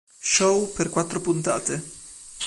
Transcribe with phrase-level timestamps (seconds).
[0.23, 1.83] Show" per quattro puntate.